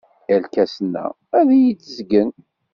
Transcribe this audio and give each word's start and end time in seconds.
Irkasen-a 0.33 1.05
ad 1.39 1.49
iyi-d-zgen. 1.57 2.31